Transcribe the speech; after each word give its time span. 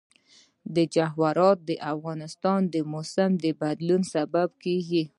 جواهرات 0.95 1.57
د 1.69 1.71
افغانستان 1.93 2.61
د 2.73 2.75
موسم 2.91 3.31
د 3.43 3.45
بدلون 3.61 4.01
سبب 4.13 4.49
کېږي. 4.63 5.03